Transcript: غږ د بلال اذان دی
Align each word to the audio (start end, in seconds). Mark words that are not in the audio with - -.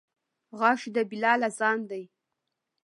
غږ 0.59 0.79
د 0.95 0.97
بلال 1.09 1.39
اذان 1.49 1.79
دی 1.89 2.03